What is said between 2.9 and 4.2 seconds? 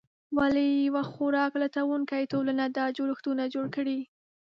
جوړښتونه جوړ کړي؟